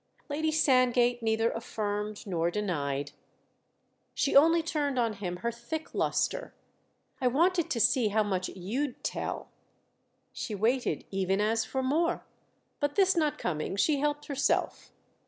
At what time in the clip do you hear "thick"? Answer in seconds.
5.51-5.93